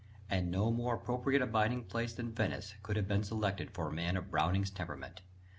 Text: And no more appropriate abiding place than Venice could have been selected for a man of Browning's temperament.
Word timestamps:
And 0.31 0.49
no 0.49 0.71
more 0.71 0.95
appropriate 0.95 1.43
abiding 1.43 1.83
place 1.83 2.11
than 2.11 2.31
Venice 2.33 2.73
could 2.81 2.95
have 2.95 3.07
been 3.07 3.21
selected 3.23 3.69
for 3.69 3.87
a 3.87 3.93
man 3.93 4.17
of 4.17 4.31
Browning's 4.31 4.71
temperament. 4.71 5.21